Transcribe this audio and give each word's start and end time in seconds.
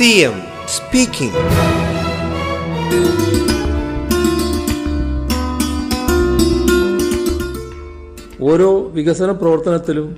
CM 0.00 0.36
speaking 0.74 1.40
ഓരോ 8.50 8.68
വികസന 8.96 9.30
പ്രവർത്തനത്തിലും 9.32 10.08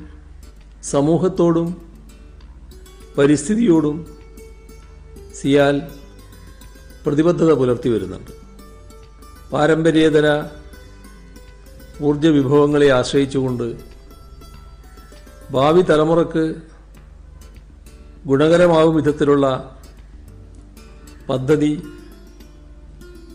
സമൂഹത്തോടും 0.91 1.69
പരിസ്ഥിതിയോടും 3.19 3.97
സിയാൽ 5.41 5.79
പ്രതിബദ്ധത 7.07 7.53
പുലർത്തി 7.53 7.89
വരുന്നുണ്ട്. 7.89 8.33
പാരമ്പര്യേതര 9.53 10.29
ഊർജ 12.03 12.27
വിഭവങ്ങളെ 12.27 12.91
ആശ്രയിച്ചുകൊണ്ട് 12.91 13.67
ഭാവി 15.51 15.83
തലമുറയ്ക്ക് 15.83 16.72
ഗുണകരമാവും 18.27 18.95
വിധത്തിലുള്ള 18.97 19.47
പദ്ധതി 21.29 21.73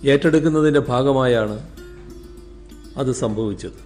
ഏറ്റെടുക്കുന്നതിന്റെ 0.03 0.79
ഭാഗമായാണ് 0.79 1.57
അത് 2.97 3.11
സംഭവിച്ചത്. 3.11 3.79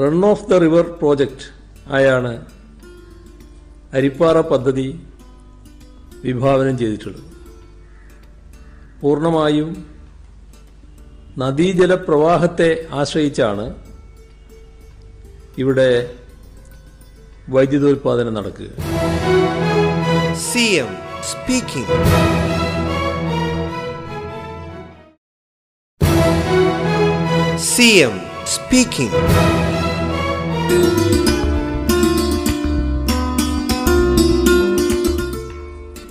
Run 0.00 0.26
of 0.26 0.46
the 0.50 0.54
river 0.64 0.86
project 1.00 1.48
ആയാണ് 1.92 2.32
അരിപ്പാറ 3.94 4.40
പദ്ധതി 4.40 4.86
വിഭാവനം 6.24 6.78
ചെയ്തിട്ടുള്ളത്. 6.78 7.28
പൂർണമായും 9.00 9.70
നദീജല 11.38 11.94
പ്രവാഹത്തെ 11.94 12.70
ആശ്രയിച്ചാണ് 12.92 13.66
ഇവിടെ 15.58 15.88
വൈദ്യുതോൽപാദനം 17.48 18.34
നടക്കുക. 18.34 18.68
CM 19.22 20.90
speaking. 21.22 21.86
CM 27.68 28.14
speaking. 28.46 29.12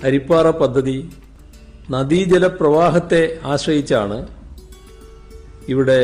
Arippara 0.02 0.50
പദ്ധതി 0.50 0.96
നദീജല 1.90 2.46
പ്രവാഹത്തെ 2.56 3.20
ആശ്രയിച്ചാണ് 3.44 4.18
ഇവിടെ 5.68 6.00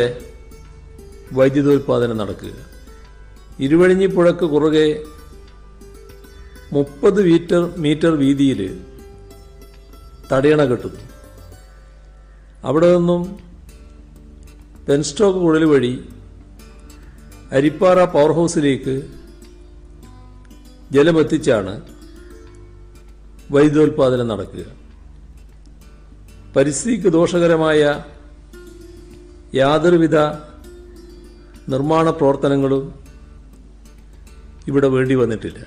വൈദ്യുതോൽപാദനം 1.32 2.16
നടക്കുക 2.16 2.52
ഇരുവഴിഞ്ഞിപ്പുഴക്ക് 3.60 4.46
കുറുകെ 4.46 4.86
മുപ്പത് 6.76 7.20
മീറ്റർ 7.28 7.62
മീറ്റർ 7.84 8.12
വീതിയിൽ 8.22 8.60
തടയണ 10.30 10.62
കെട്ടുന്നു 10.70 11.02
അവിടെ 12.68 12.88
നിന്നും 12.96 13.22
പെൻസ്റ്റോക്ക് 14.88 15.40
കുഴൽ 15.44 15.64
വഴി 15.72 15.92
അരിപ്പാറ 17.56 17.98
പവർ 18.14 18.32
ഹൗസിലേക്ക് 18.38 18.94
ജലമെത്തിച്ചാണ് 20.96 21.72
വൈദ്യുതോൽപാദനം 23.54 24.28
നടക്കുക. 24.32 24.64
പരിസ്ഥിതിക്ക് 26.56 27.08
ദോഷകരമായ 27.16 27.80
യാതൊരുവിധ 29.60 30.16
നിർമ്മാണ 31.72 32.08
പ്രവർത്തനങ്ങളും 32.20 32.84
ഇവിടെ 34.70 34.88
വേണ്ടി 34.94 35.14
വന്നിട്ടില്ല. 35.22 35.60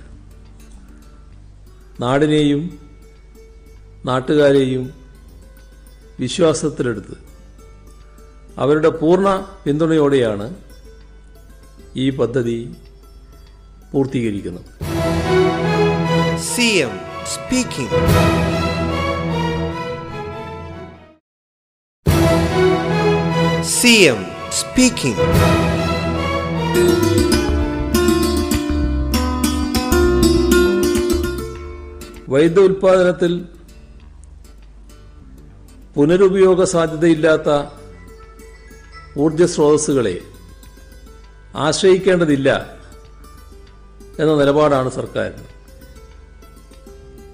നാടിനെയും 2.02 2.62
നാട്ടുകാരെയും 4.06 4.84
വിശ്വാസത്തിലെടുത്ത് 6.20 7.16
അവരുടെ 8.58 8.90
പൂർണ 9.02 9.28
പിന്തുണയോടെയാണ് 9.66 10.48
ഈ 12.04 12.08
പദ്ധതി 12.22 12.58
പൂർത്തീകരിക്കുന്നത് 13.94 14.70
CM 16.48 16.94
സ്പീക്കിംഗ് 17.34 18.00
CM 23.74 24.20
speaking. 24.52 25.18
വൈദ്യുത 32.32 32.60
ഉൽപാദനത്തിൽ 32.68 33.34
പുനരുപയോഗ 35.96 36.64
സാധ്യതയില്ലാത്ത 36.74 37.50
ഊർജ 39.24 39.44
സ്രോതസ്സുകളെ 39.54 40.16
ആശ്രയിക്കേണ്ടതില്ല 41.66 42.50
എന്ന 44.20 44.32
നിലപാടാണ് 44.42 44.90
സർക്കാർ 45.00 45.32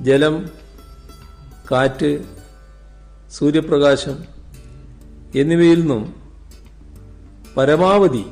ജലം 0.07 0.35
കാറ്റ് 1.71 2.11
സൂര്യപ്രകാശം 3.37 4.17
എന്നിവയിൽ 5.41 5.79
നിന്നും 5.81 6.03
പരമാവധി 7.57 8.25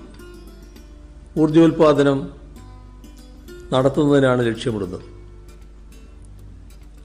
ഊർജോൽപാദനം 1.42 2.20
നടത്തുന്നതിനാണ് 3.74 4.42
ലക്ഷ്യമിടുന്നത്. 4.50 5.06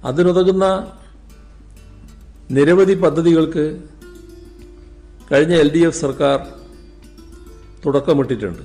അതിനുതകുന്ന 0.09 0.65
നിരവധി 2.57 2.95
പദ്ധതികൾക്ക് 3.05 3.65
കഴിഞ്ഞ 5.31 5.55
എൽ 5.63 5.69
ഡി 5.75 5.81
എഫ് 5.89 6.01
സർക്കാർ 6.05 6.39
തുടക്കമിട്ടിട്ടുണ്ട്. 7.85 8.63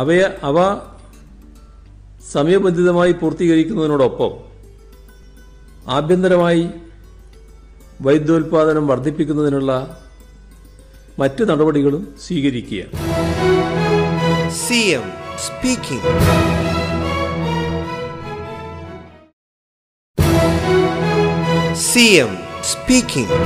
അവയെ 0.00 0.26
അവ 0.48 0.56
സമയബന്ധിതമായി 2.32 3.12
പൂർത്തീകരിക്കുന്നതിനോടൊപ്പം 3.12 4.32
ആഭ്യന്തരമായി 5.98 6.64
വൈദ്യോത്പാദനം 8.06 8.84
വർദ്ധിപ്പിക്കുന്നതിനുള്ള 8.86 9.72
മറ്റ് 11.22 11.42
നടപടികളും 11.50 12.02
സ്വീകരിക്കുകയാണ്. 12.26 12.94
CM 14.64 15.06
speaking. 21.98 22.18
എം 22.18 22.32
സ്പീക്കിംഗ് 22.62 23.36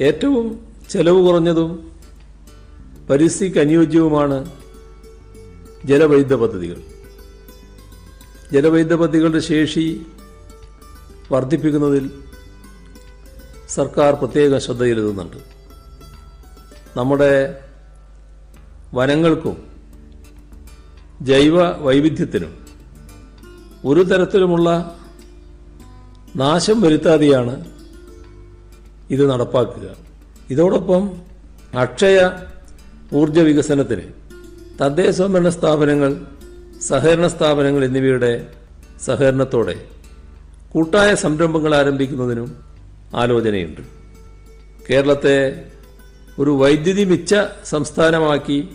ഏറ്റവും 0.00 0.46
ചെലവ് 0.90 1.20
കുറഞ്ഞതും 1.26 1.70
പരിസ്ഥിതിക്ക് 3.10 3.60
അനുയോജ്യവുമാണ് 3.60 4.38
ജലവൈദ്യുത 5.84 6.34
പദ്ധതികൾ 6.34 6.78
ജലവൈദ്യുത 8.52 8.94
പദ്ധതികളുടെ 8.94 9.42
ശേഷി 9.50 9.84
വർദ്ധിപ്പിക്കുന്നതിൽ 11.30 12.06
സർക്കാർ 13.68 14.12
പ്രത്യേക 14.14 14.58
ശ്രദ്ധ 14.58 14.82
ചെലുത്തുന്നുണ്ട് 14.84 15.38
നമ്മുടെ 16.96 17.32
വനങ്ങൾക്കും 18.94 19.56
ജൈവ 21.24 21.56
വൈവിധ്യത്തിനും 21.78 22.52
ഒരു 23.84 24.02
തരത്തിലുമുള്ള 24.02 24.68
നാശം 26.36 26.80
വരുത്താതെയാണ് 26.80 27.54
ഇത് 29.10 29.30
നടപ്പാക്കുക. 29.30 29.96
ഇതോടൊപ്പം 30.50 31.02
അക്ഷയ 31.78 32.30
ഊർജ 33.14 33.38
വികസനത്തിന് 33.38 34.04
തദ്ദേശ 34.80 35.14
സ്വയംഭരണ 35.14 35.48
സ്ഥാപനങ്ങൾ 35.48 36.12
സഹകരണ 36.80 37.26
സ്ഥാപനങ്ങൾ 37.26 37.84
എന്നിവയുടെ 37.84 38.46
സഹകരണത്തോടെ 39.04 39.76
കൂട്ടായ 40.72 41.14
സംരംഭങ്ങൾ 41.14 41.74
ആരംഭിക്കുന്നതിനും 41.74 42.48
ആലോചനയുണ്ട്. 43.14 43.80
കേരളത്തെ 44.90 45.36
ഒരു 46.38 46.50
വൈദ്യുതി 46.50 47.04
മിച്ച 47.04 47.34
സംസ്ഥാനമാക്കി 47.64 48.68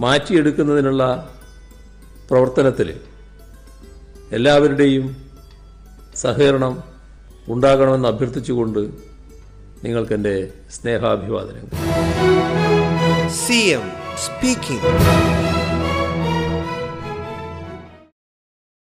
മാറ്റിയെടുക്കുന്നതിനുള്ള 0.00 1.04
പ്രവർത്തനത്തിൽ 2.28 2.88
എല്ലാവരുടെയും 4.32 5.06
സഹകരണം 6.16 6.74
ഉണ്ടാകണമെന്ന് 7.48 8.08
അഭ്യർത്ഥിച്ചുകൊണ്ട് 8.08 8.82
നിങ്ങൾക്കെന്റെ 9.82 10.36
സ്നേഹാഭിവാദനങ്ങൾ 10.70 11.70
എം 13.72 13.84
speaking. 14.18 15.53